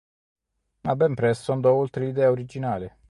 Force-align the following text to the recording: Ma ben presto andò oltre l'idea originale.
Ma 0.81 0.95
ben 0.95 1.13
presto 1.13 1.51
andò 1.51 1.75
oltre 1.75 2.05
l'idea 2.07 2.31
originale. 2.31 2.97